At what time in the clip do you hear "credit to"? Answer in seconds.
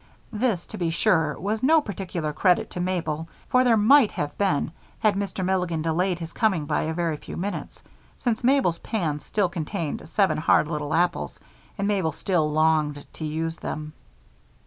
2.33-2.79